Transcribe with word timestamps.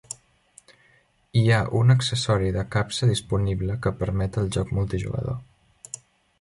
Hi 1.41 1.43
ha 1.49 1.59
un 1.81 1.93
accessori 1.95 2.49
de 2.57 2.65
capsa 2.77 3.11
disponible 3.11 3.79
que 3.87 3.95
permet 4.03 4.43
el 4.45 4.53
joc 4.59 4.75
multi-jugador. 4.81 5.41